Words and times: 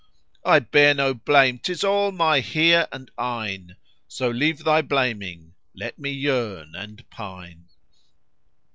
I 0.43 0.57
bear 0.57 0.95
no 0.95 1.13
blame: 1.13 1.59
'tis 1.59 1.83
all 1.83 2.11
my 2.11 2.39
hear 2.39 2.87
and 2.91 3.11
eyne; 3.19 3.75
* 3.93 4.07
So 4.17 4.31
leave 4.31 4.63
thy 4.63 4.81
blaming, 4.81 5.53
let 5.75 5.99
me 5.99 6.09
yearn 6.11 6.73
and 6.73 7.07
pine." 7.11 7.65